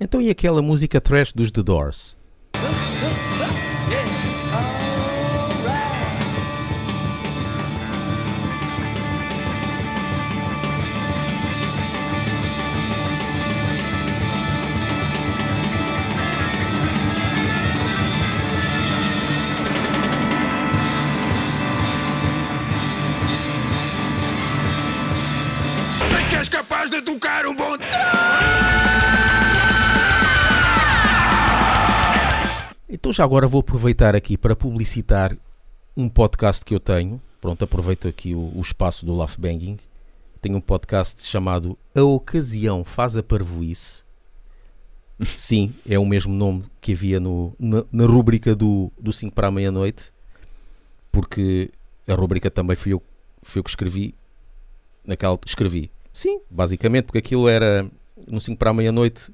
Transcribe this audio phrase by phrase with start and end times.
[0.00, 2.16] Então e aquela música trash dos The Doors?
[33.08, 35.34] Então já agora vou aproveitar aqui para publicitar
[35.96, 37.18] um podcast que eu tenho.
[37.40, 39.78] Pronto, aproveito aqui o, o espaço do Laugh Banging.
[40.42, 44.04] Tenho um podcast chamado A Ocasião Faz a Parvoíce.
[45.24, 49.46] Sim, é o mesmo nome que havia no, na, na rúbrica do, do 5 para
[49.48, 50.12] a meia-noite.
[51.10, 51.70] Porque
[52.06, 53.02] a rúbrica também fui eu,
[53.40, 54.14] fui eu que escrevi.
[55.02, 55.90] Naquela, escrevi.
[56.12, 57.90] Sim, basicamente, porque aquilo era
[58.26, 59.32] no 5 para a meia-noite.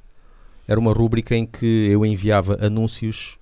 [0.68, 3.36] Era uma rúbrica em que eu enviava anúncios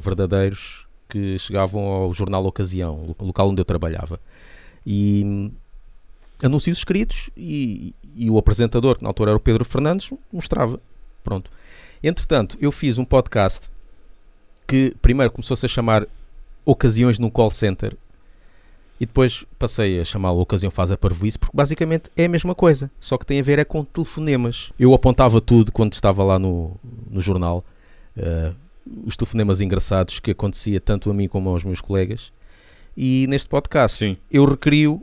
[0.00, 4.20] verdadeiros que chegavam ao jornal Ocasião, o local onde eu trabalhava.
[4.86, 5.50] E hum,
[6.42, 10.80] anúncios escritos e, e o apresentador, que na altura era o Pedro Fernandes, mostrava.
[11.22, 11.50] Pronto.
[12.02, 13.68] Entretanto, eu fiz um podcast
[14.66, 16.06] que primeiro começou-se a chamar
[16.64, 17.96] Ocasiões no Call Center
[19.00, 22.90] e depois passei a chamá-lo Ocasião Faz a Parvoíce porque basicamente é a mesma coisa,
[23.00, 24.72] só que tem a ver é com telefonemas.
[24.78, 26.76] Eu apontava tudo quando estava lá no,
[27.10, 27.64] no jornal,
[28.16, 28.52] eh,
[29.06, 32.32] os telefonemas engraçados que acontecia tanto a mim como aos meus colegas.
[32.96, 34.16] E neste podcast Sim.
[34.30, 35.02] eu recrio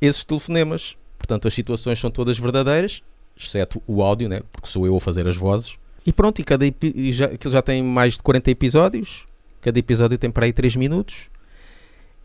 [0.00, 0.96] esses telefonemas.
[1.18, 3.02] Portanto, as situações são todas verdadeiras,
[3.36, 4.40] exceto o áudio, né?
[4.52, 5.76] porque sou eu a fazer as vozes.
[6.06, 9.26] E pronto, e cada e já, aquilo já tem mais de 40 episódios.
[9.60, 11.28] Cada episódio tem para aí 3 minutos.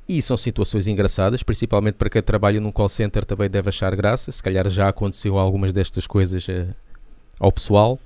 [0.07, 4.31] E são situações engraçadas, principalmente para quem trabalha num call center também deve achar graça.
[4.31, 6.67] Se calhar já aconteceu algumas destas coisas eh,
[7.39, 7.99] ao pessoal.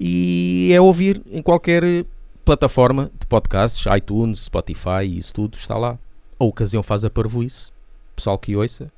[0.00, 1.82] E é ouvir em qualquer
[2.44, 5.98] plataforma de podcasts, iTunes, Spotify e isso tudo está lá.
[6.38, 7.70] A ocasião faz a parvoíce.
[8.14, 8.90] Pessoal que ouça,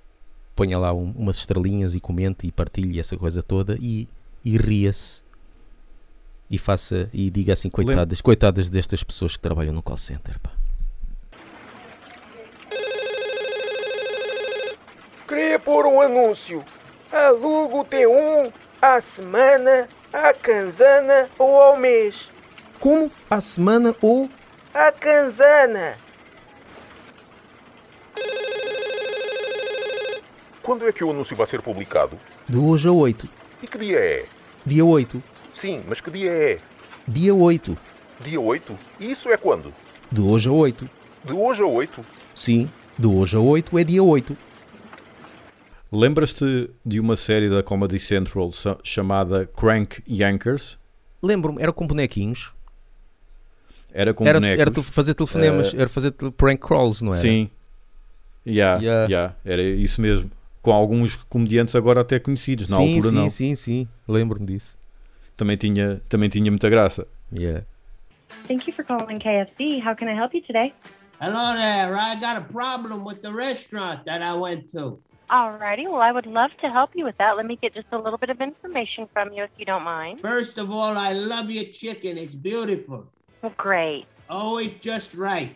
[0.54, 4.06] ponha lá um- umas estrelinhas e comente e partilhe essa coisa toda e,
[4.44, 5.22] e ria-se.
[6.50, 10.38] E faça e diga assim, coitadas, coitadas destas pessoas que trabalham no call center.
[10.41, 10.50] Pá.
[15.28, 16.64] Queria pôr um anúncio.
[17.12, 18.52] Alugo T1
[18.82, 22.28] à semana, à canzana ou ao mês.
[22.78, 23.10] Como?
[23.31, 24.28] À semana ou
[24.72, 25.97] À canzana.
[30.62, 32.19] Quando é que o anúncio vai ser publicado?
[32.50, 33.28] de hoje a 8.
[33.62, 34.25] E que dia é?
[34.66, 35.22] Dia 8.
[35.54, 36.59] Sim, mas que dia é?
[37.06, 37.78] Dia 8.
[38.20, 38.78] Dia 8?
[38.99, 39.72] E isso é quando?
[40.10, 40.91] De hoje a 8.
[41.25, 42.04] De hoje a 8?
[42.34, 42.69] Sim,
[42.99, 44.37] de hoje a 8 é dia 8.
[45.92, 48.50] Lembras-te de uma série da Comedy Central
[48.84, 50.78] chamada Crank Yankers?
[51.22, 52.52] Lembro-me, era com bonequinhos.
[53.92, 54.60] Era com era, bonecos.
[54.60, 57.20] era tu fazer telefonemas, era fazer prank crawls, não era?
[57.20, 57.50] Sim.
[58.46, 59.06] Yeah, Yeah.
[59.08, 60.30] yeah, era isso mesmo.
[60.62, 62.70] Com alguns comediantes agora até conhecidos.
[62.70, 63.30] Na sim, altura sim, não.
[63.30, 63.88] sim, sim.
[64.06, 64.76] Lembro-me disso.
[65.36, 67.06] Também tinha, também tinha muita graça.
[67.32, 67.64] Yeah.
[68.46, 69.80] Thank you for calling KFC.
[69.84, 70.72] How can I help you today?
[71.20, 71.94] Hello there.
[71.96, 75.00] I got a problem with the restaurant that I went to.
[75.30, 77.36] Alrighty, well, I would love to help you with that.
[77.36, 80.20] Let me get just a little bit of information from you if you don't mind.
[80.20, 82.18] First of all, I love your chicken.
[82.18, 83.04] It's beautiful.
[83.40, 84.06] Well, great.
[84.28, 85.54] Always just right.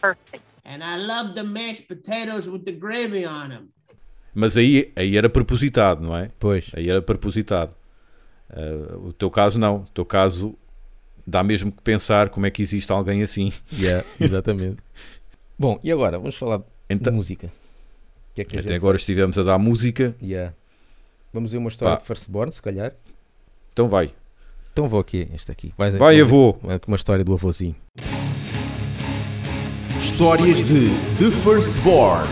[0.00, 0.42] Perfect.
[0.66, 3.68] And I love the mashed potatoes with the gravy on them.
[4.34, 6.30] Mas aí, aí era propositado, não é?
[6.38, 6.70] Pois.
[6.76, 7.72] Aí era propositado.
[8.50, 9.76] Ah, o teu caso não.
[9.82, 10.54] O teu caso
[11.26, 13.52] dá mesmo que pensar como é que existe alguém assim.
[13.72, 14.82] Yeah, exatamente.
[15.58, 16.18] Bom, e agora?
[16.18, 17.50] Vamos falar de Então, música.
[18.34, 20.52] Que é que a até gente agora estivemos a dar música, Yeah.
[21.32, 22.00] Vamos ver uma história Pá.
[22.00, 22.92] de Firstborn, se calhar.
[23.72, 24.12] então vai.
[24.72, 25.72] Então vou aqui, este aqui.
[25.76, 26.56] Vais Vai, vamos avô.
[26.86, 27.74] Uma história do avôzinho.
[30.02, 32.28] Histórias de The Firstborn.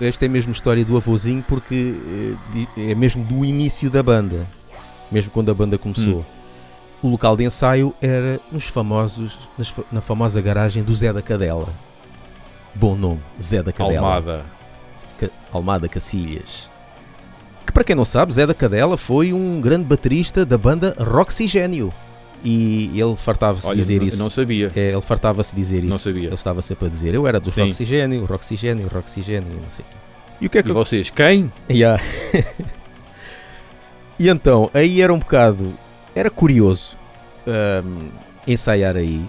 [0.00, 1.94] Esta é mesmo história do avôzinho porque
[2.76, 4.46] eh, é mesmo do início da banda.
[5.10, 6.20] Mesmo quando a banda começou.
[6.20, 6.33] Hum.
[7.04, 11.68] O local de ensaio era nos famosos, nas na famosa garagem do Zé da Cadela.
[12.74, 13.98] Bom nome, Zé da Cadela.
[14.06, 14.46] Almada.
[15.20, 16.66] Ca- Almada Cacilhas.
[17.66, 21.92] Que para quem não sabe, Zé da Cadela foi um grande baterista da banda Roxigênio.
[22.42, 24.18] E ele fartava-se Olha, dizer não- isso.
[24.18, 24.72] não sabia.
[24.74, 25.88] É, ele fartava-se dizer isso.
[25.88, 26.28] Não sabia.
[26.28, 27.66] Ele estava sempre a dizer, eu era do Sim.
[27.66, 29.96] Roxigênio, Roxigênio, Roxigênio, não sei o quê.
[30.40, 31.52] E o que é que E vocês, quem?
[31.70, 32.02] Yeah.
[34.18, 35.70] e então, aí era um bocado.
[36.14, 36.96] Era curioso
[37.46, 38.08] ahm,
[38.46, 39.24] ensaiar aí.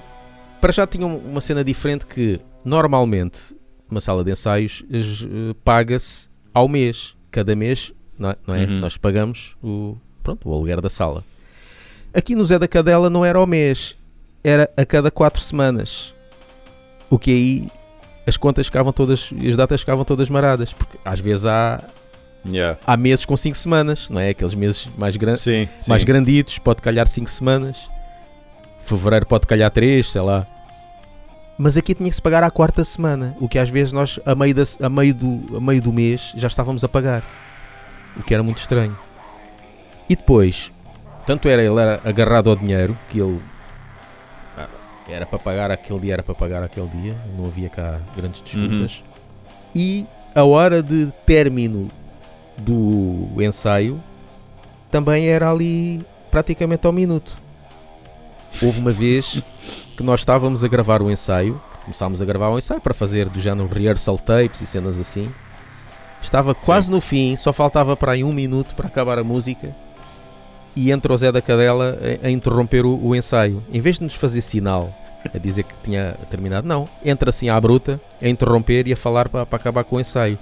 [0.62, 3.56] Para já tinha um- uma cena diferente que normalmente,
[3.90, 7.16] numa sala de ensaios, eh, paga-se ao mês.
[7.32, 8.36] Cada mês, não é?
[8.48, 8.64] não é?
[8.66, 8.80] Uhum.
[8.80, 11.24] Nós pagamos o, pronto, o aluguer da sala.
[12.14, 13.96] Aqui no Zé da Cadela não era ao mês,
[14.44, 16.14] era a cada quatro semanas.
[17.10, 17.70] O que aí
[18.26, 21.84] as contas ficavam todas, as datas ficavam todas maradas, porque às vezes há,
[22.48, 22.78] Yeah.
[22.86, 24.30] há meses com cinco semanas, não é?
[24.30, 25.90] Aqueles meses mais grandes Sim, sim.
[25.90, 27.90] mais granditos, pode calhar 5 semanas.
[28.80, 30.46] Fevereiro pode calhar 3, sei lá.
[31.58, 34.36] Mas aqui tinha que se pagar à quarta semana, o que às vezes nós, a
[34.36, 37.24] meio, da, a meio, do, a meio do mês, já estávamos a pagar.
[38.18, 38.96] O que era muito estranho.
[40.08, 40.72] E depois,
[41.26, 43.42] tanto era ele era agarrado ao dinheiro, que ele
[44.58, 44.68] ah,
[45.10, 49.04] era para pagar aquele dia, era para pagar aquele dia, não havia cá grandes disputas.
[49.74, 50.06] E
[50.36, 51.90] a hora de término
[52.58, 54.02] do ensaio
[54.90, 57.38] também era ali praticamente ao minuto.
[58.62, 59.42] Houve uma vez
[59.98, 63.40] que nós estávamos a gravar o ensaio, começámos a gravar o ensaio para fazer do
[63.40, 65.30] género rehearsal tapes e cenas assim.
[66.22, 69.76] Estava quase no fim, só faltava para aí um minuto para acabar a música.
[70.76, 73.64] E entra o Zé da Cadela a, a interromper o, o ensaio.
[73.72, 74.94] Em vez de nos fazer sinal
[75.34, 76.88] a dizer que tinha terminado, não.
[77.04, 80.38] Entra assim à bruta a interromper e a falar para, para acabar com o ensaio.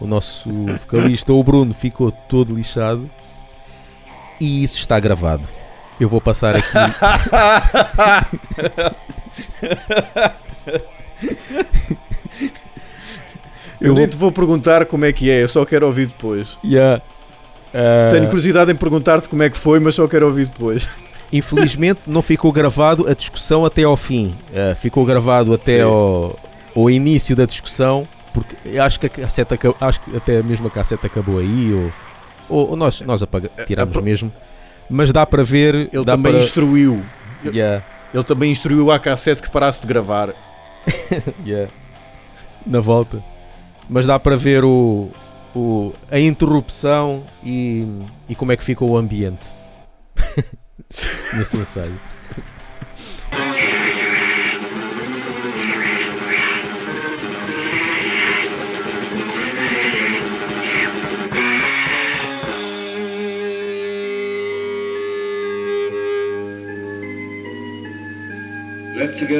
[0.00, 3.08] O nosso vocalista, o Bruno, ficou todo lixado.
[4.40, 5.42] E isso está gravado.
[5.98, 6.68] Eu vou passar aqui.
[13.80, 16.06] Eu Eu nem vou- te vou perguntar como é que é, eu só quero ouvir
[16.06, 16.56] depois.
[16.64, 17.02] Yeah.
[17.74, 20.88] Ah, Tenho curiosidade em perguntar-te como é que foi, mas só quero ouvir depois.
[21.32, 24.34] Infelizmente não ficou gravado a discussão até ao fim.
[24.54, 26.38] Ah, ficou gravado até ao,
[26.74, 30.70] ao início da discussão, porque acho que a cassete acabou, acho que até mesmo a
[30.70, 31.92] cassete acabou aí, ou,
[32.50, 34.30] ou, ou nós, nós apaga, tiramos mesmo.
[34.90, 35.88] Mas dá para ver.
[35.90, 37.02] Ele também para, instruiu.
[37.46, 40.34] Yeah, Ele também instruiu a cassete que parasse de gravar.
[41.46, 41.72] yeah.
[42.66, 43.22] Na volta.
[43.88, 45.10] Mas dá para ver o,
[45.54, 47.86] o, a interrupção e,
[48.28, 49.48] e como é que ficou o ambiente
[51.32, 51.98] nesse ensaio.
[69.18, 69.36] Let's go.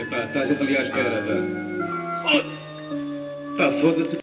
[0.00, 1.34] Epá, estás ali à espera, tá?
[3.56, 4.18] Pá, foda-se.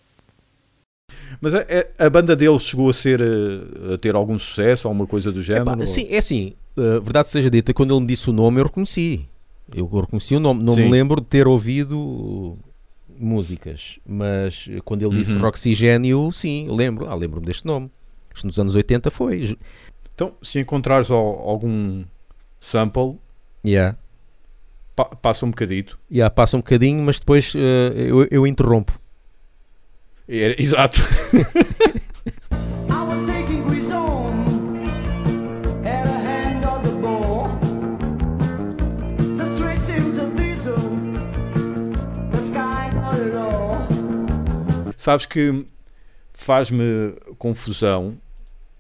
[1.39, 5.07] Mas a, a- a banda dele chegou a ser eh, a ter algum sucesso, alguma
[5.07, 5.71] coisa do género?
[5.71, 8.65] Epá, sim, é assim, uh, verdade seja dita, quando ele me disse o nome, eu
[8.65, 9.25] reconheci.
[9.73, 10.89] Eu reconheci o nome, não me Sim.
[10.89, 12.57] lembro de ter ouvido
[13.17, 15.41] músicas, mas quando ele disse Uhum.
[15.41, 17.07] Roxigênio, sim, lembro.
[17.07, 17.89] Ah, lembro-me deste nome.
[18.35, 19.55] Isto nos anos 80 foi.
[20.13, 21.17] Então, se encontrares al-
[21.47, 22.03] algum
[22.59, 23.17] sample,
[23.65, 23.97] Yeah.
[24.95, 25.99] pa- passa um bocadito.
[26.11, 28.99] Yeah, passa um bocadinho, mas depois uh, eu, eu interrompo.
[30.27, 30.99] É, exato.
[44.95, 45.65] Sabes que
[46.33, 48.17] faz-me confusão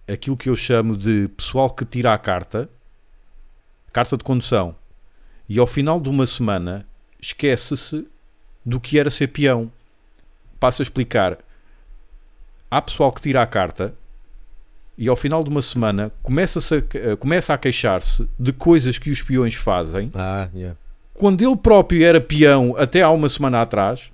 [0.07, 2.69] aquilo que eu chamo de pessoal que tira a carta,
[3.91, 4.75] carta de condução,
[5.47, 6.85] e ao final de uma semana
[7.19, 8.07] esquece-se
[8.65, 9.71] do que era ser peão.
[10.59, 11.37] Passo a explicar.
[12.69, 13.93] Há pessoal que tira a carta
[14.97, 19.23] e ao final de uma semana começa-se a, começa a queixar-se de coisas que os
[19.23, 20.77] peões fazem Ah, yeah.
[21.13, 24.11] quando ele próprio era peão até há uma semana atrás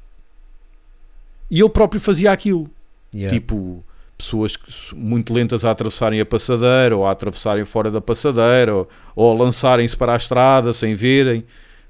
[1.49, 2.69] e ele próprio fazia aquilo.
[3.13, 3.35] Yeah.
[3.35, 3.83] Tipo,
[4.17, 4.57] pessoas
[4.93, 9.43] muito lentas a atravessarem a passadeira ou a atravessarem fora da passadeira ou, ou a
[9.43, 11.43] lançarem-se para a estrada sem verem,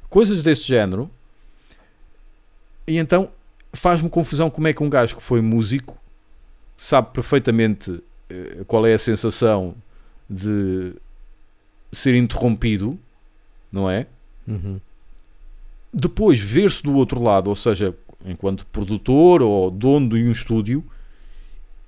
[0.10, 1.10] coisas desse género.
[2.88, 3.30] E então
[3.74, 6.00] faz-me confusão como é que um gajo que foi músico
[6.78, 9.76] sabe perfeitamente eh, qual é a sensação
[10.30, 10.94] de
[11.92, 13.00] ser interrompido,
[13.72, 14.08] não é?
[14.48, 14.80] Uhum.
[15.92, 20.84] depois ver-se do outro lado, ou seja, enquanto produtor ou dono de um estúdio,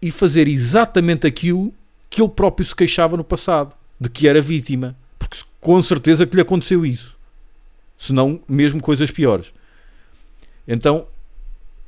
[0.02, 1.74] e fazer exatamente aquilo
[2.10, 4.96] que ele próprio se queixava no passado, de que era vítima.
[5.18, 7.16] Porque com certeza que lhe aconteceu isso.
[7.98, 9.52] Se não, mesmo coisas piores.
[10.68, 11.08] Então,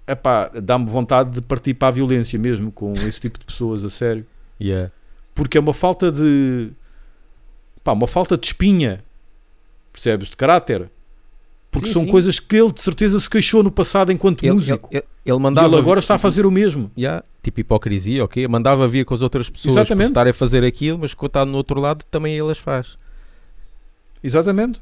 [0.07, 3.89] epá, dá-me vontade de partir para a violência mesmo com esse tipo de pessoas, a
[3.89, 4.25] sério.
[4.59, 4.91] Yeah.
[5.35, 6.71] Porque é uma falta de...
[7.83, 9.03] Pá, uma falta de espinha.
[9.93, 10.29] Percebes?
[10.29, 10.89] De caráter.
[11.71, 12.07] Porque Sim, são sim.
[12.09, 14.89] coisas que ele de certeza se queixou no passado enquanto Ele, músico.
[14.91, 16.89] ele, ele e mandava ele agora está a fazer o mesmo.
[16.97, 18.47] Yeah, tipo hipocrisia, ok?
[18.47, 20.07] Mandava vir com as outras pessoas Exatamente.
[20.07, 22.97] por estarem a fazer aquilo, mas quando está no outro lado também ele as faz.
[24.23, 24.81] Exatamente.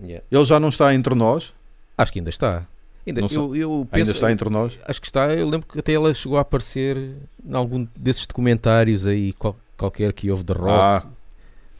[0.00, 1.52] Ele já não está entre nós.
[1.96, 2.64] Acho que ainda está.
[3.06, 4.78] Ainda, eu, eu Ainda penso- está entre nós?
[4.86, 5.34] Acho que está.
[5.34, 10.12] Eu lembro que até ela chegou a aparecer em algum desses documentários aí, qual- qualquer
[10.12, 11.04] que houve de rock Ah,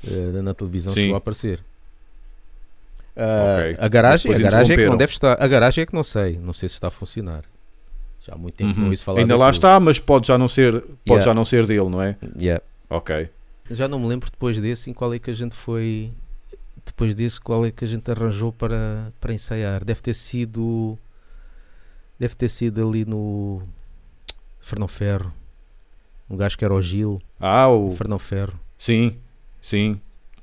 [0.07, 1.01] eh, na televisão, Sim.
[1.03, 1.61] chegou a aparecer.
[3.19, 3.85] Ah.
[3.85, 5.43] A garagem, a garagem é que não deve estar.
[5.43, 6.39] A garagem é que não sei.
[6.39, 7.43] Não sei se está a funcionar.
[8.21, 8.85] Já há muito tempo uhum.
[8.85, 11.25] não ouço falar Ainda lá está, mas pode já não ser, pode Yeah.
[11.25, 12.17] já não ser dele, não é?
[12.39, 12.63] Yeah.
[12.89, 13.29] Ok.
[13.71, 16.13] Já não me lembro depois desse em qual é que a gente foi.
[16.87, 19.85] Depois desse, qual é que a gente arranjou para, para ensaiar?
[19.85, 20.99] Deve ter sido.
[22.19, 23.63] Deve ter sido ali no.
[24.61, 25.33] Fernão Ferro.
[26.31, 27.21] Um gajo que era o Gil.
[27.41, 27.91] Ah, o...
[27.91, 28.53] Fernão Ferro.
[28.77, 29.17] sim,
[29.61, 30.01] sim.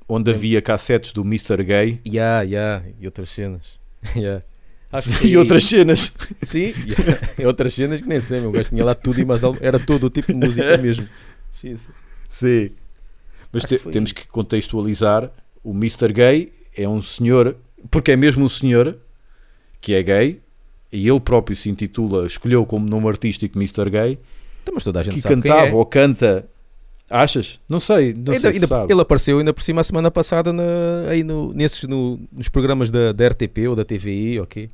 [0.08, 1.64] Onde havia cassetes do Mr.
[1.64, 3.62] Gay Ya, ya, e outras cenas.
[5.20, 6.14] Que e outras cenas.
[6.42, 6.96] Sim, ya,
[7.44, 8.50] e outras cenas que nem sei, meu.
[8.50, 9.58] O gajo tinha lá tudo e mais algo.
[9.62, 11.06] Era todo o tipo de música mesmo.
[12.30, 12.70] Sim.
[13.52, 15.32] Mas que te- foi temos que contextualizar.
[15.64, 16.14] O Mr.
[16.14, 17.58] Gay é um senhor,
[17.92, 18.98] porque é mesmo um senhor
[19.82, 20.40] que é gay,
[20.92, 23.90] e ele próprio se intitula, escolheu como nome artístico Mr.
[23.90, 24.18] Gay,
[24.64, 25.74] Então, mas toda a gente que sabe cantava é.
[25.74, 26.48] ou canta.
[27.10, 27.60] Achas?
[27.70, 30.52] Não sei, não Ainda- sei se ainda- ele apareceu ainda por cima a semana passada
[30.52, 30.64] na-
[31.10, 34.70] aí no, nesses, no- nos programas da, da RTP ou da TVI, ok?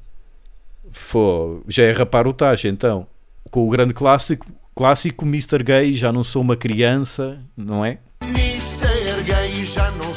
[0.91, 3.05] Fô, já é rapar o tacho, então.
[3.49, 4.45] Com o grande clássico,
[4.75, 5.63] clássico Mr.
[5.63, 7.97] Gay, já não sou uma criança, não é?
[8.23, 9.23] Mr.
[9.25, 10.10] Gay, já não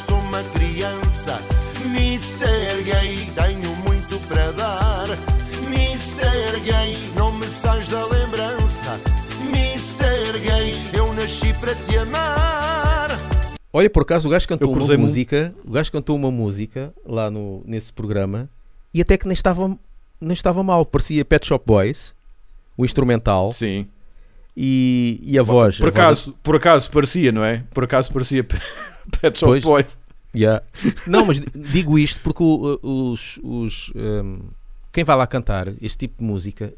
[11.59, 13.09] para te amar.
[13.71, 17.29] Olha, por acaso o gajo cantou uma um- música, o gajo cantou uma música lá
[17.29, 18.49] no, nesse programa
[18.93, 19.67] e até que nem estava,
[20.21, 22.15] nem estava mal, parecia Pet Shop Boys,
[22.77, 23.87] o instrumental Sim.
[24.55, 25.77] e, e a voz.
[25.77, 27.63] Por a voz- acaso, por acaso parecia, não é?
[27.73, 28.43] Por acaso parecia
[29.21, 29.63] Pet Shop Pois.
[29.63, 29.97] Boys.
[30.35, 30.63] Yeah.
[31.07, 34.39] Não, mas digo isto porque o- os, os, um,
[34.91, 36.73] quem vai lá cantar este tipo de música,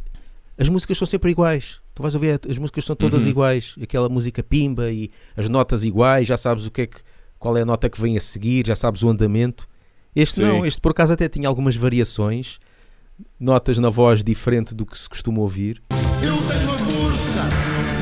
[0.57, 1.79] as músicas são sempre iguais.
[1.97, 3.29] Tu vais ouvir, as músicas são todas Uhum.
[3.31, 3.73] iguais.
[3.81, 6.97] Aquela música pimba e as notas iguais, já sabes o que é que,
[7.39, 9.67] qual é a nota que vem a seguir, já sabes o andamento.
[10.15, 10.43] Este Sim.
[10.43, 12.59] não, este por acaso até tinha algumas variações,
[13.39, 15.81] notas na voz diferente do que se costuma ouvir.
[16.21, 17.96] Eu tenho a força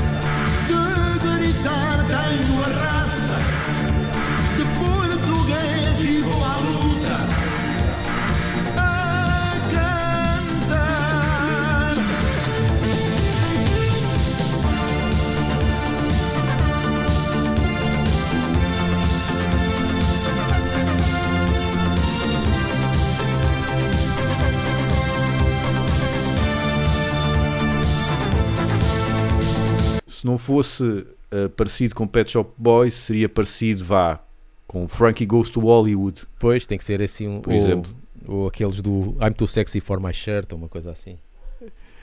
[30.55, 34.19] fosse eh, parecido com Pet Shop Boys, seria parecido, vá,
[34.67, 36.24] com Frankie Goes to Hollywood.
[36.39, 37.91] Pois tem que ser assim, um, Por ou, exemplo.
[38.27, 41.17] ou aqueles do I'm too sexy for my shirt, ou uma coisa assim.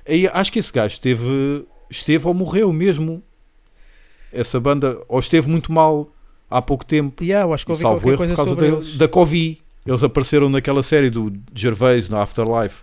[0.07, 3.23] Aí, acho que esse gajo esteve, esteve ou morreu mesmo.
[4.33, 6.11] Essa banda, ou esteve muito mal
[6.51, 7.23] há pouco tempo.
[7.23, 8.97] Yeah, eu acho que ouvi Salvo erro coisa por causa da, eles.
[8.97, 9.63] da Covid.
[9.87, 12.83] Eles apareceram naquela série do Gervais no Afterlife.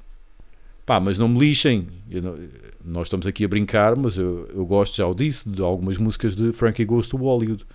[0.85, 1.87] Pá, mas não me lixem.
[2.09, 2.35] Eu não-
[2.83, 6.35] nós estamos aqui a brincar, mas eu, eu gosto, já o disse, de algumas músicas
[6.35, 7.65] de Frankie Goes to Hollywood.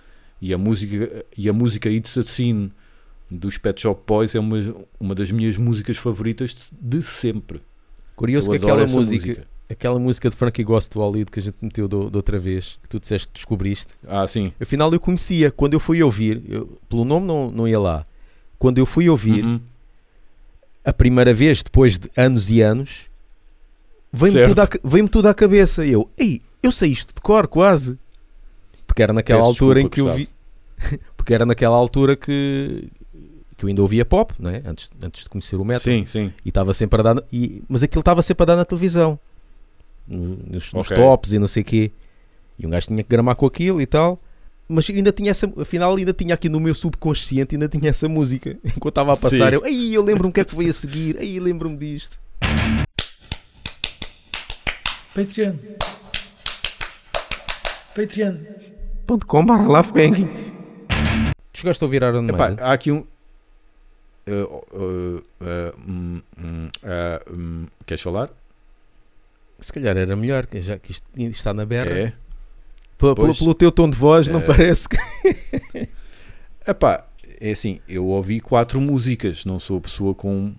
[0.41, 2.71] E a música, e a música It's a Scene
[3.31, 4.57] dos Pet Shop Boys é uma,
[4.99, 7.61] uma das minhas músicas favoritas de sempre.
[8.15, 9.47] Curioso Eu que aquela música, música.
[9.69, 12.77] aquela música de Frankie Ghost to Hollywood que a gente meteu do, da outra vez,
[12.83, 14.51] que tu disseste que descobriste, Ah, sim.
[14.59, 15.49] afinal eu conhecia.
[15.51, 18.05] Quando eu fui ouvir, eu- pelo nome não, não ia lá.
[18.59, 19.59] Quando eu fui ouvir Uhum.
[20.83, 23.09] a primeira vez, depois de anos e anos,
[24.15, 24.49] veio-me Certo.
[24.49, 25.85] tudo, à, veio-me tudo à cabeça.
[25.85, 27.97] E eu, ei, eu sei isto de cor quase.
[28.87, 30.25] Porque era naquela Peço altura em desculpa, que eu
[30.89, 30.99] vi.
[31.17, 32.87] Porque era naquela altura que,
[33.57, 34.61] que eu ainda ouvia pop, não é?
[34.65, 35.81] antes, antes de conhecer o metal.
[35.81, 36.31] Sim, sim.
[36.43, 37.23] E estava sempre a dar.
[37.31, 39.19] E, mas aquilo estava sempre a dar na televisão.
[40.07, 40.95] No- Nos, nos Ok.
[40.95, 41.91] tops e não sei o quê.
[42.59, 44.19] E um gajo tinha que gramar com aquilo e tal.
[44.69, 45.51] Mas ainda tinha essa.
[45.59, 48.57] Afinal, ainda tinha aqui no meu subconsciente, ainda tinha essa música.
[48.65, 49.55] Enquanto estava a passar, Sim.
[49.55, 49.63] eu.
[49.65, 51.17] Aí eu lembro-me o que é que veio a seguir.
[51.17, 52.19] Aí lembro-me disto.
[55.15, 55.55] Patreon.
[57.95, 58.35] Patreon.
[59.27, 60.27] .com barra laughbanging.
[61.53, 62.57] Tu chegaste a ouvir Iron Epá, Maiden?
[62.65, 63.05] há aqui um.
[64.27, 66.71] Uh, uh, uh,
[67.31, 68.29] hum, queres falar?
[69.61, 71.91] Se calhar era melhor, que já que isto está na berra.
[71.97, 72.13] É.
[72.97, 73.37] Pelo, Pois.
[73.39, 74.43] pelo teu tom de voz, não É.
[74.43, 74.97] parece que.
[76.67, 77.05] Epá,
[77.39, 80.53] é assim, eu ouvi quatro músicas, não sou a pessoa com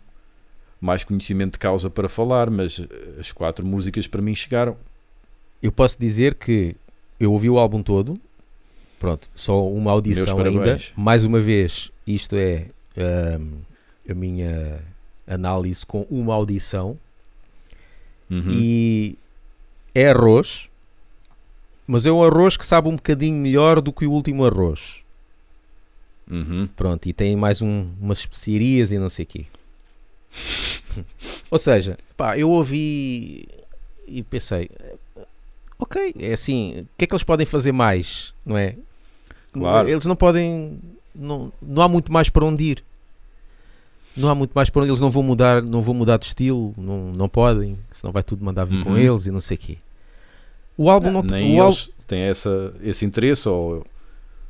[0.80, 4.76] mais conhecimento de causa para falar, mas uh, as quatro músicas para mim chegaram.
[5.62, 6.76] Eu posso dizer que
[7.18, 8.18] eu ouvi o álbum todo.
[8.98, 10.78] Pronto, só uma audição ainda.
[10.96, 12.66] Mais uma vez, isto é
[12.96, 13.58] ahm,
[14.08, 14.80] a minha
[15.26, 16.98] análise com uma audição.
[18.30, 18.50] Uhum.
[18.50, 19.18] E
[19.94, 20.68] é arroz,
[21.86, 25.02] mas é um arroz que sabe um bocadinho melhor do que o último arroz.
[26.30, 26.68] Uhum.
[26.74, 29.46] Pronto, e tem mais um, umas especiarias e não sei o quê.
[31.50, 33.46] Ou seja, pá, eu ouvi
[34.06, 34.70] e pensei,
[35.78, 38.76] ok, é assim, o que é que eles podem fazer mais, não é?
[39.52, 39.88] Claro.
[39.88, 40.78] Eles não podem,
[41.14, 42.84] não, não há muito mais para onde ir.
[44.16, 46.72] Não há muito mais para onde, eles não vão mudar, não vão mudar de estilo,
[46.78, 48.98] não, não podem, senão vai tudo mandar vir com Uhum.
[48.98, 49.78] eles e não sei o quê.
[50.76, 53.84] O álbum não, Nem o álbum, eles têm essa, esse interesse ou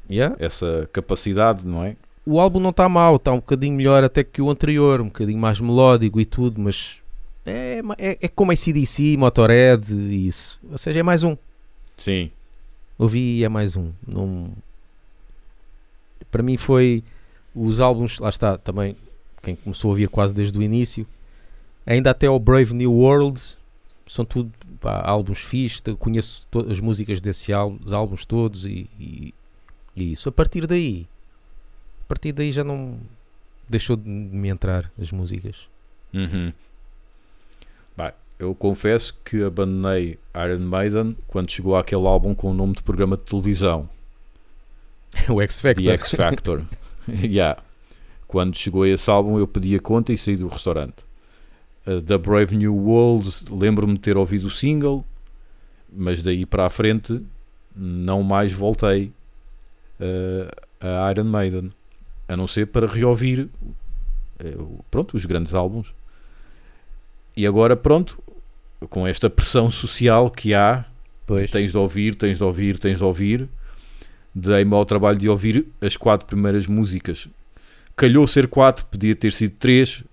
[0.08, 0.36] Yeah.
[0.38, 1.96] essa capacidade, não é?
[2.26, 5.38] O álbum não está mal, está um bocadinho melhor até que o anterior, um bocadinho
[5.38, 7.00] mais melódico e tudo, mas
[7.46, 10.58] é, é, é como ACDC, Motorhead e isso.
[10.70, 11.36] Ou seja, é mais um.
[11.96, 12.30] Sim.
[12.98, 13.92] Ouvi e é mais um.
[14.06, 14.50] Não...
[16.30, 17.04] Para mim foi
[17.54, 18.96] os álbuns, lá está, também
[19.42, 21.06] quem começou a ouvir quase desde o início,
[21.86, 23.40] ainda até ao Brave New World,
[24.06, 28.90] são tudo pá, álbuns fixos, eu conheço as músicas desse álbum, os álbuns todos e,
[28.98, 29.34] e-
[29.94, 30.28] e isso.
[30.28, 31.06] A partir daí,
[32.06, 32.98] a partir daí já não
[33.68, 35.68] deixou de me entrar as músicas.
[36.14, 36.52] Uhum.
[37.96, 42.82] Bah, eu confesso que abandonei Iron Maiden quando chegou àquele álbum com o nome de
[42.82, 43.88] programa de televisão,
[45.28, 45.84] o X Factor.
[45.84, 46.64] The X Factor.
[47.24, 47.60] yeah.
[48.28, 51.04] Quando chegou a esse álbum, eu pedi a conta e saí do restaurante.
[51.86, 55.04] Uh, da Brave New World, lembro-me de ter ouvido o single,
[55.92, 57.20] mas daí para a frente
[57.74, 59.12] não mais voltei
[60.00, 61.72] uh, a Iron Maiden,
[62.28, 63.48] a não ser para reouvir
[64.42, 65.94] uh, pronto, os grandes álbuns.
[67.36, 68.22] E agora, pronto,
[68.88, 70.84] com esta pressão social que há,
[71.26, 71.50] Pois.
[71.50, 73.48] tens de ouvir, tens de ouvir, tens de ouvir,
[74.34, 77.28] dei-me ao trabalho de ouvir as quatro primeiras músicas.
[77.94, 80.04] Calhou ser quatro, podia ter sido três,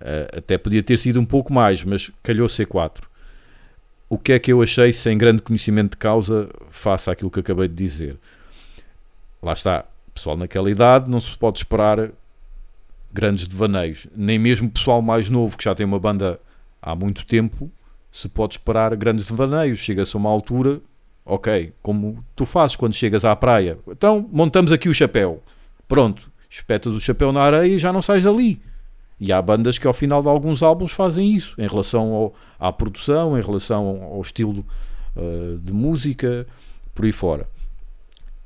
[0.00, 3.08] eh, até podia ter sido um pouco mais, mas calhou ser quatro.
[4.08, 7.68] O que é que eu achei sem grande conhecimento de causa face àquilo que acabei
[7.68, 8.16] de dizer?
[9.42, 9.84] Lá está,
[10.18, 12.10] pessoal naquela idade não se pode esperar
[13.12, 16.40] grandes devaneios, nem mesmo pessoal mais novo que já tem uma banda
[16.82, 17.70] há muito tempo
[18.10, 19.78] se pode esperar grandes devaneios.
[19.78, 20.80] Chega-se a uma altura,
[21.24, 23.78] ok, como tu fazes quando chegas à praia.
[23.88, 25.42] Então montamos aqui o chapéu.
[25.86, 28.60] Pronto, espetas o chapéu na areia e já não sais dali.
[29.20, 32.72] E há bandas que ao final de alguns álbuns fazem isso, em relação ao- à
[32.72, 34.64] produção, em relação ao estilo
[35.16, 36.46] uh, de música,
[36.94, 37.48] por aí fora.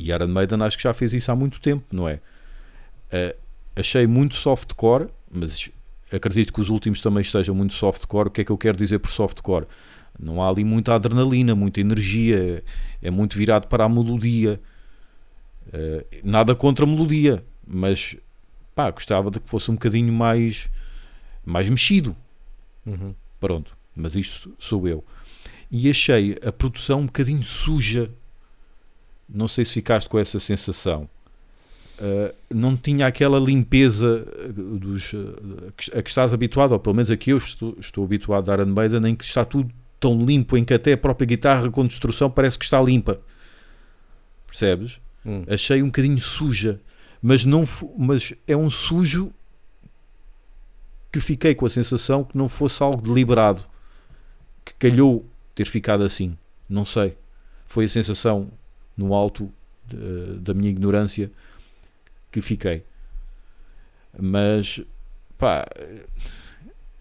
[0.02, 2.14] E Iron Maiden acho que já fez isso há muito tempo, não é?
[2.14, 3.36] Uh,
[3.76, 5.70] achei muito softcore, mas
[6.10, 8.26] acredito que os últimos também estejam muito softcore.
[8.26, 9.66] O que é que eu quero dizer por softcore?
[10.18, 12.64] Não há ali muita adrenalina, muita energia,
[13.00, 14.60] é muito virado para a melodia.
[15.68, 18.16] Uh, nada contra a melodia, mas
[18.74, 20.68] pá, gostava de que fosse um bocadinho mais,
[21.44, 22.16] mais mexido.
[22.84, 23.14] Uhum.
[23.38, 25.04] Pronto, mas isto sou eu.
[25.70, 28.10] E achei a produção um bocadinho suja.
[29.28, 31.08] Não sei se ficaste com essa sensação.
[31.98, 35.10] Uh, não tinha aquela limpeza uh, dos,
[35.76, 38.66] que- a que estás habituado, ou pelo menos aqui eu estou, estou habituado a Iron
[38.66, 42.28] Maiden, em que está tudo tão limpo, em que até a própria guitarra com destrução
[42.30, 43.20] parece que está limpa.
[44.46, 45.00] Percebes?
[45.24, 45.44] Hum.
[45.46, 46.80] Achei um bocadinho suja,
[47.22, 47.64] mas, não,
[47.96, 49.32] mas é um sujo
[51.12, 53.62] que fiquei com a sensação que não fosse algo deliberado,
[54.64, 56.36] que calhou ter ficado assim.
[56.68, 57.16] Não sei.
[57.66, 58.50] Foi a sensação
[58.96, 59.50] no alto
[59.86, 61.30] de- da minha ignorância
[62.30, 62.84] que fiquei.
[64.18, 64.80] Mas
[65.38, 65.66] pá,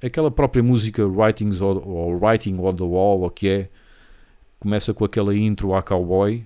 [0.04, 3.70] aquela própria música Writings on, ou Writing on the Wall, ou o que é,
[4.60, 6.44] começa com aquela intro à cowboy.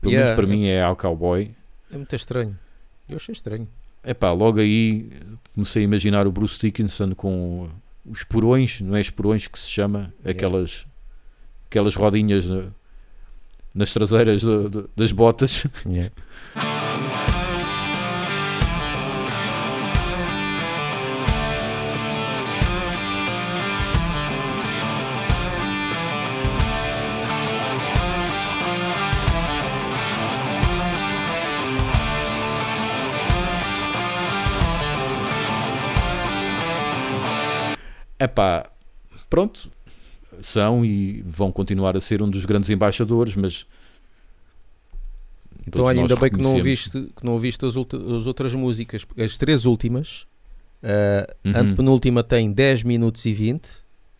[0.00, 1.50] Pelo Yeah, menos para é- mim é ao cowboy.
[1.90, 2.58] É muito estranho.
[3.08, 3.66] Eu achei estranho.
[4.04, 5.10] Epá, logo aí
[5.54, 7.68] comecei a imaginar o Bruce Dickinson com
[8.06, 10.86] os porões, não é esporões que se chama, aquelas,
[11.66, 12.68] aquelas rodinhas na-
[13.78, 15.66] nas traseiras do- do- das botas.
[15.86, 16.10] Yeah.
[38.18, 38.64] Epá,
[39.30, 39.70] pronto,
[40.42, 43.66] são e vão continuar a ser um dos grandes embaixadores, mas
[45.66, 49.04] Então, olha, ainda bem que não, ouviste, que não ouviste as, as outras músicas.
[49.18, 50.26] As três últimas,
[50.82, 51.52] ah, Uhum.
[51.54, 53.68] a antepenúltima tem 10 minutos e 20,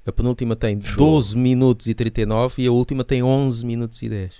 [0.06, 4.34] a penúltima tem 12 minutos e 39 e a última tem 11 minutos e 10.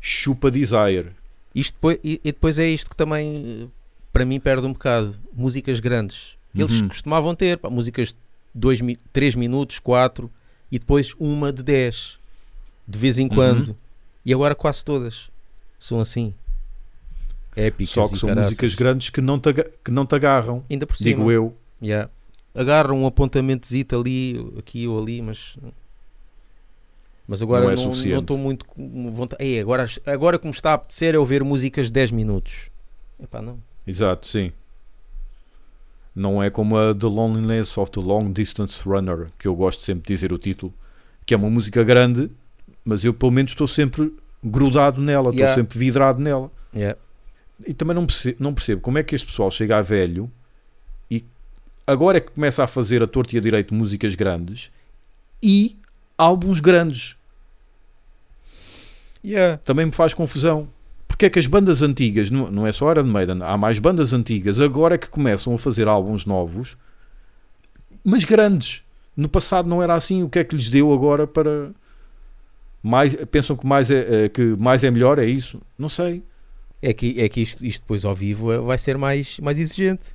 [0.00, 1.10] Chupa Desire.
[1.54, 3.66] Isto depois, e, e depois é isto que também, eh,
[4.12, 5.14] para mim, perde um bocado.
[5.32, 6.36] Músicas grandes.
[6.54, 6.88] Eles Uhum.
[6.88, 8.16] costumavam ter pá, músicas de
[9.12, 10.30] 3 minutos, 4.
[10.70, 12.18] E depois uma de 10.
[12.88, 13.24] De vez Uhum.
[13.24, 13.76] em quando.
[14.24, 15.30] E agora quase todas
[15.78, 16.34] são assim.
[17.54, 18.50] Épicas Só que são caraças.
[18.50, 19.52] músicas grandes que não te,
[19.84, 20.64] que não te agarram.
[20.68, 21.08] Ainda por cima.
[21.10, 21.56] Digo eu.
[21.82, 22.10] Yeah.
[22.54, 25.56] Agarram um apontamentozito ali, aqui ou ali, mas.
[27.28, 29.42] Mas agora Não é estou muito com vontade.
[29.42, 32.70] Ei, agora, agora como está a apetecer é ouvir músicas de 10 minutos.
[33.20, 33.58] Epá, não.
[33.86, 34.52] Exato, sim.
[36.16, 40.08] Não é como a The Loneliness of the Long Distance Runner, que eu gosto sempre
[40.08, 40.72] de dizer o título,
[41.26, 42.30] que é uma música grande,
[42.82, 44.10] mas eu pelo menos estou sempre
[44.42, 45.54] grudado nela, estou Yeah.
[45.54, 46.50] sempre vidrado nela.
[46.74, 46.98] Yeah.
[47.66, 50.30] E também não percebo, não percebo como é que este pessoal chega a velho
[51.10, 51.22] e
[51.86, 54.70] agora é que começa a fazer a torta e a direito músicas grandes
[55.42, 55.76] e
[56.16, 57.14] álbuns grandes.
[59.22, 59.58] Yeah.
[59.58, 60.68] Também me faz confusão.
[61.16, 64.12] Porque é que as bandas antigas, não, não é só Iron Maiden, há mais bandas
[64.12, 66.76] antigas agora que começam a fazer álbuns novos,
[68.04, 68.82] mas grandes.
[69.16, 70.22] No passado não era assim.
[70.22, 71.70] O que é que lhes deu agora para.
[72.82, 75.18] Mais, pensam que mais, é, é- que mais é melhor?
[75.18, 75.58] É isso?
[75.78, 76.22] Não sei.
[76.82, 80.14] É que, é que isto, isto depois ao vivo é- vai ser mais, mais exigente.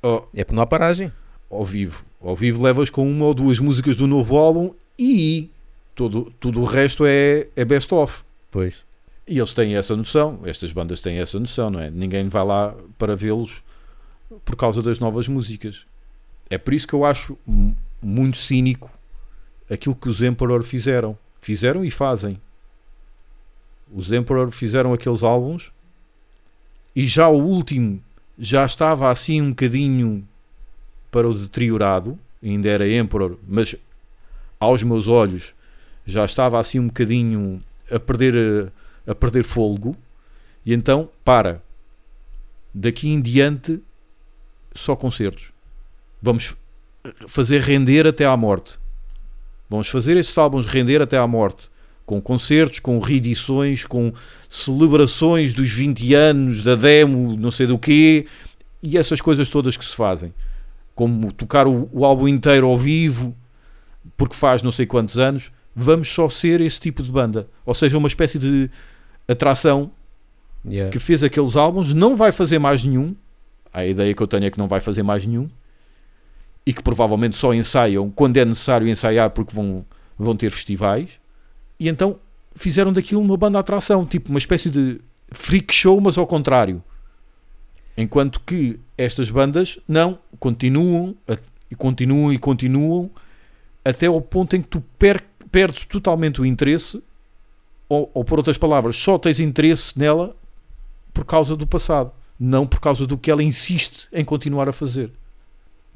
[0.00, 1.10] Oh, É porque não há paragem.
[1.50, 2.04] ao vivo.
[2.20, 5.50] Ao vivo levas com uma ou duas músicas do novo álbum e
[5.94, 8.22] todo, tudo o resto é, é best-of.
[8.48, 8.86] Pois.
[9.26, 11.90] E eles têm essa noção, estas bandas têm essa noção, não é?
[11.90, 13.62] Ninguém vai lá para vê-los
[14.44, 15.84] por causa das novas músicas.
[16.48, 18.90] É por isso que eu acho mu- muito cínico
[19.68, 21.18] aquilo que os Emperor fizeram.
[21.40, 22.40] Fizeram e fazem.
[23.92, 25.72] Os Emperor fizeram aqueles álbuns
[26.94, 28.02] e já o último
[28.38, 30.26] já estava assim um bocadinho
[31.10, 33.74] para o deteriorado, ainda era Emperor, mas
[34.60, 35.54] aos meus olhos
[36.04, 37.60] já estava assim um bocadinho
[37.90, 38.70] a perder eh,
[39.06, 39.96] a perder fôlego
[40.64, 41.62] e então para
[42.74, 43.80] daqui em diante
[44.74, 45.50] só concertos.
[46.20, 46.56] Vamos
[47.28, 48.78] fazer render até à morte.
[49.68, 51.70] Vamos fazer estes álbuns render até à morte
[52.04, 54.12] com concertos, com reedições com
[54.48, 58.26] celebrações dos 20 anos da demo, não sei do quê
[58.82, 60.32] e essas coisas todas que se fazem.
[60.94, 63.36] Como tocar o, o álbum inteiro ao vivo
[64.16, 67.48] porque faz não sei quantos anos vamos só ser esse tipo de banda.
[67.64, 68.70] Ou seja, uma espécie de
[69.28, 69.90] atração
[70.68, 70.90] Yeah.
[70.90, 73.14] que fez aqueles álbuns, não vai fazer mais nenhum.
[73.72, 75.48] A ideia que eu tenho é que não vai fazer mais nenhum.
[76.66, 79.86] E que provavelmente só ensaiam quando é necessário ensaiar porque vão,
[80.18, 81.20] vão ter festivais.
[81.78, 82.18] E então
[82.56, 86.82] fizeram daquilo uma banda atração, tipo uma espécie de freak show, mas ao contrário.
[87.96, 91.14] Enquanto que estas bandas não continuam
[91.70, 93.08] e continuam e continuam
[93.84, 97.00] até ao ponto em que tu per- perdes totalmente o interesse
[97.88, 100.34] ou, ou por outras palavras, só tens interesse nela
[101.14, 105.10] por causa do passado, não por causa do que ela insiste em continuar a fazer.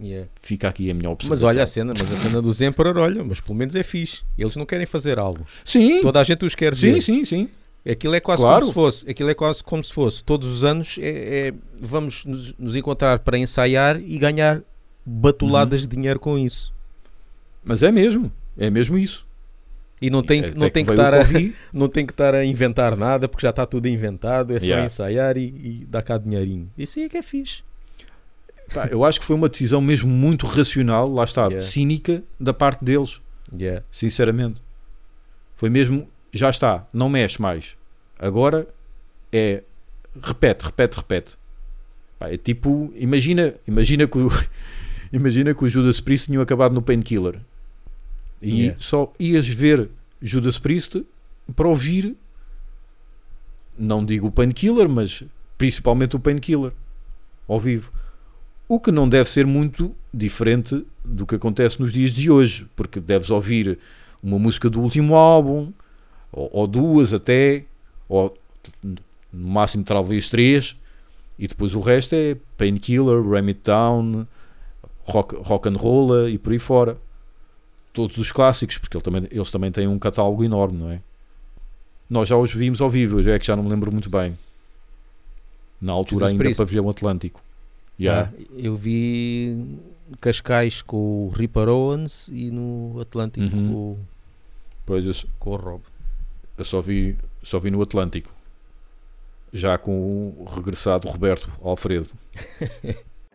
[0.02, 0.28] Yeah.
[0.40, 1.46] Fica aqui a minha observação.
[1.46, 4.22] Mas olha a cena, mas a cena dos Emperor, olha, mas pelo menos é fixe.
[4.38, 5.60] Eles não querem fazer álbuns.
[5.62, 7.02] Sim, Toda a gente os quer sim, ver.
[7.02, 7.48] sim, sim.
[7.86, 8.60] Aquilo é quase Claro.
[8.60, 10.24] como se fosse, aquilo é quase como se fosse.
[10.24, 14.62] Todos os anos é, é- vamos nos, nos encontrar para ensaiar e ganhar
[15.04, 15.88] batuladas Uhum.
[15.88, 16.72] de dinheiro com isso.
[17.62, 19.26] Mas é mesmo, é mesmo isso.
[20.02, 21.20] E não tem, Até não tem que o estar a,
[21.72, 24.86] não tem que estar a inventar nada porque já está tudo inventado, é só Yeah.
[24.86, 25.42] ensaiar e,
[25.82, 26.70] e dar cá dinheirinho.
[26.78, 27.62] Isso aí é que é fixe.
[28.90, 31.60] Eu acho que foi uma decisão mesmo muito racional, lá está, Yeah.
[31.60, 33.20] cínica da parte deles,
[33.52, 33.84] Yeah.
[33.90, 34.62] sinceramente.
[35.54, 37.76] Foi mesmo, já está, não mexe mais.
[38.18, 38.66] Agora
[39.32, 39.62] é
[40.22, 41.36] repete, repete, repete.
[42.18, 44.30] Pá, é tipo, imagina, imagina que o,
[45.12, 47.38] imagina que o Judas Priest tinham acabado no Painkiller.
[48.42, 48.76] E Yeah.
[48.80, 51.04] só ias ver Judas Priest
[51.54, 52.16] para ouvir
[53.80, 55.24] não digo o Painkiller, mas
[55.56, 56.72] principalmente o Painkiller
[57.48, 57.90] ao vivo.
[58.68, 63.00] O que não deve ser muito diferente do que acontece nos dias de hoje, porque
[63.00, 63.78] deves ouvir
[64.22, 65.72] uma música do último álbum,
[66.30, 67.64] ou, ou duas até,
[68.08, 68.36] ou
[69.32, 70.76] no máximo talvez três,
[71.38, 74.26] e depois o resto é Painkiller, Ram It Down,
[75.04, 76.98] rock, rock and Roll e por aí fora.
[77.92, 81.00] Todos os clássicos, porque ele também- eles também têm um catálogo enorme, não é?
[82.08, 84.36] Nós já os vimos ao vivo, é que já não me lembro muito bem.
[85.80, 86.58] Na altura Judas ainda Priest.
[86.62, 87.40] Pavilhão Atlântico.
[87.98, 88.30] Yeah.
[88.34, 89.78] Ah, eu vi
[90.20, 93.72] Cascais com o Ripper Owens e no Atlântico Uhum.
[93.72, 93.98] com,
[94.86, 95.82] Pois eu, com o Rob.
[96.58, 98.30] eu só vi, só vi no Atlântico.
[99.52, 99.92] Já com
[100.38, 102.08] o regressado Roberto Alfredo.